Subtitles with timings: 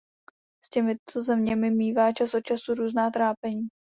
[0.65, 3.67] S těmito zeměmi mívá čas od času různá trápení.